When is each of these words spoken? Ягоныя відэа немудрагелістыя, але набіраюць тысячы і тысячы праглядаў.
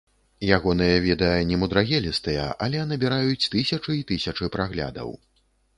Ягоныя 0.57 0.95
відэа 1.07 1.35
немудрагелістыя, 1.51 2.47
але 2.67 2.79
набіраюць 2.95 3.49
тысячы 3.57 3.91
і 3.99 4.03
тысячы 4.15 4.55
праглядаў. 4.59 5.09